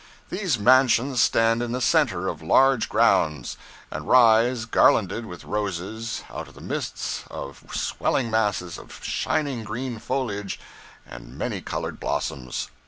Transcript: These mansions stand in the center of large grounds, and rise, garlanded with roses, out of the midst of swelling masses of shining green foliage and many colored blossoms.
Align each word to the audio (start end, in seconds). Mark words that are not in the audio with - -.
These 0.31 0.57
mansions 0.57 1.21
stand 1.21 1.61
in 1.61 1.73
the 1.73 1.79
center 1.79 2.27
of 2.27 2.41
large 2.41 2.89
grounds, 2.89 3.55
and 3.91 4.07
rise, 4.07 4.65
garlanded 4.65 5.27
with 5.27 5.43
roses, 5.43 6.23
out 6.31 6.47
of 6.47 6.55
the 6.55 6.59
midst 6.59 7.25
of 7.29 7.63
swelling 7.71 8.31
masses 8.31 8.79
of 8.79 8.99
shining 9.03 9.63
green 9.63 9.99
foliage 9.99 10.59
and 11.05 11.37
many 11.37 11.61
colored 11.61 11.99
blossoms. 11.99 12.69